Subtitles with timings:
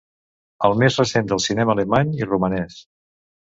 [0.69, 2.85] El més recent del cinema alemany i romanès.